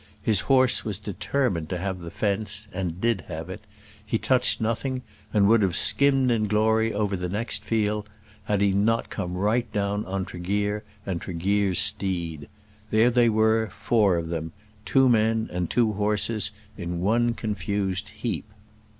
His 0.23 0.39
horse 0.39 0.83
was 0.83 0.97
determined 0.97 1.69
to 1.69 1.77
have 1.77 1.99
the 1.99 2.09
fence, 2.09 2.67
and 2.73 2.99
did 2.99 3.21
have 3.27 3.51
it. 3.51 3.61
He 4.03 4.17
touched 4.17 4.59
nothing, 4.59 5.03
and 5.31 5.47
would 5.47 5.61
have 5.61 5.75
skimmed 5.75 6.31
in 6.31 6.45
glory 6.47 6.91
over 6.91 7.15
the 7.15 7.29
next 7.29 7.63
field 7.63 8.09
had 8.45 8.61
he 8.61 8.71
not 8.71 9.11
come 9.11 9.35
right 9.35 9.71
down 9.71 10.03
on 10.07 10.25
Tregear 10.25 10.83
and 11.05 11.21
Tregear's 11.21 11.77
steed. 11.77 12.49
There 12.89 13.11
they 13.11 13.29
were, 13.29 13.69
four 13.71 14.17
of 14.17 14.29
them, 14.29 14.53
two 14.85 15.07
men 15.07 15.47
and 15.53 15.69
two 15.69 15.91
horses 15.93 16.49
in 16.79 17.01
one 17.01 17.35
confused 17.35 18.09
heap. 18.09 18.45